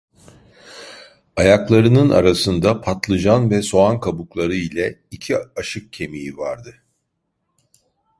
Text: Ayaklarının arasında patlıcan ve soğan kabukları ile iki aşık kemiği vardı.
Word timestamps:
Ayaklarının 1.35 2.09
arasında 2.09 2.81
patlıcan 2.81 3.49
ve 3.49 3.61
soğan 3.61 3.99
kabukları 3.99 4.55
ile 4.55 4.99
iki 5.11 5.37
aşık 5.55 5.93
kemiği 5.93 6.37
vardı. 6.37 6.81